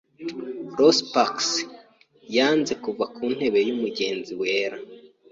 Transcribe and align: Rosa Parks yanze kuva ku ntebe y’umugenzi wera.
Rosa 0.77 1.05
Parks 1.13 1.49
yanze 2.35 2.73
kuva 2.83 3.05
ku 3.15 3.23
ntebe 3.35 3.59
y’umugenzi 3.67 4.33
wera. 4.41 4.77